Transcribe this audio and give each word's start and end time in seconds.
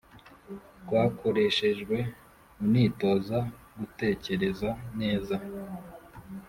rwakoreshejwe 0.83 1.97
unitoza 2.63 3.39
gutekereza 3.77 4.69
neza 4.99 5.35